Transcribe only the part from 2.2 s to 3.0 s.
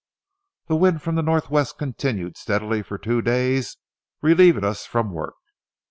steadily for